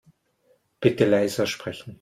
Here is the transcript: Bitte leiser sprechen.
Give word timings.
Bitte 0.79 1.05
leiser 1.05 1.45
sprechen. 1.45 1.89